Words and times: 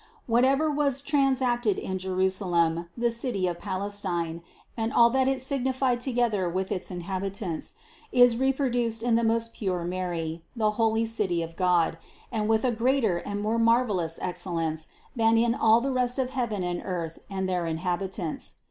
Whatever 0.25 0.67
was 0.71 0.99
transacted 1.03 1.77
in 1.77 1.99
Jerusalem, 1.99 2.87
the 2.97 3.11
city 3.11 3.45
of 3.45 3.59
Palestine, 3.59 4.41
and 4.75 4.91
all 4.91 5.11
that 5.11 5.27
it 5.27 5.43
signified 5.43 5.99
together 6.01 6.49
with 6.49 6.71
its 6.71 6.89
inhabitants, 6.89 7.75
is 8.11 8.33
repro 8.35 8.71
duced 8.71 9.03
in 9.03 9.13
the 9.13 9.23
most 9.23 9.53
pure 9.53 9.83
Mary, 9.83 10.41
the 10.55 10.71
holy 10.71 11.05
City 11.05 11.43
of 11.43 11.55
God, 11.55 11.99
and 12.31 12.49
with 12.49 12.65
a 12.65 12.71
greater 12.71 13.17
and 13.17 13.41
more 13.43 13.59
marvelous 13.59 14.17
excellence 14.23 14.89
than 15.15 15.37
in 15.37 15.53
all 15.53 15.81
the 15.81 15.91
rest 15.91 16.17
of 16.17 16.31
heaven 16.31 16.63
and 16.63 16.81
earth 16.83 17.19
and 17.29 17.47
their 17.47 17.67
inhabitants. 17.67 18.55